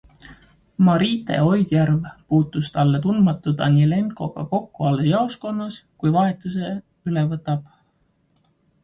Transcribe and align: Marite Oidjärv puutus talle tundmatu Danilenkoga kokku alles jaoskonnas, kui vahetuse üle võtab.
Marite 0.85 1.35
Oidjärv 1.49 2.07
puutus 2.33 2.69
talle 2.77 3.01
tundmatu 3.03 3.53
Danilenkoga 3.59 4.45
kokku 4.55 4.87
alles 4.93 5.11
jaoskonnas, 5.11 5.77
kui 6.05 6.15
vahetuse 6.17 6.73
üle 7.13 7.27
võtab. 7.35 7.69